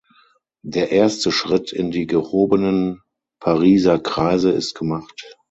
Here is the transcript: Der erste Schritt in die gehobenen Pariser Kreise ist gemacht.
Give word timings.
Der 0.63 0.89
erste 0.91 1.31
Schritt 1.31 1.71
in 1.71 1.91
die 1.91 2.07
gehobenen 2.07 3.03
Pariser 3.39 3.99
Kreise 3.99 4.49
ist 4.49 4.73
gemacht. 4.73 5.37